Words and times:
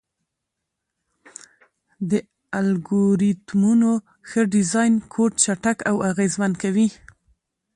د 2.09 2.11
الګوریتمونو 2.59 3.91
ښه 4.29 4.41
ډیزاین 4.53 4.93
کوډ 5.13 5.31
چټک 5.43 5.77
او 5.89 5.95
اغېزمن 6.09 6.51
کوي. 6.61 6.87